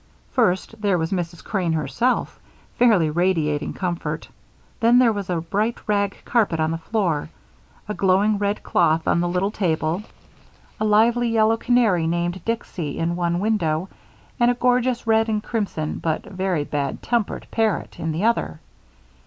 [0.31, 1.43] First, there was Mrs.
[1.43, 2.39] Crane herself,
[2.79, 4.29] fairly radiating comfort.
[4.79, 7.29] Then there was a bright rag carpet on the floor,
[7.87, 10.01] a glowing red cloth on the little table,
[10.79, 13.89] a lively yellow canary named Dicksy in one window,
[14.39, 18.59] and a gorgeous red and crimson but very bad tempered parrot in the other.